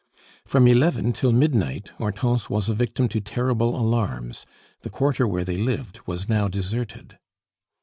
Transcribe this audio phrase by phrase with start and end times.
[0.45, 4.47] From eleven till midnight Hortense was a victim to terrible alarms;
[4.81, 7.19] the quarter where they lived was now deserted.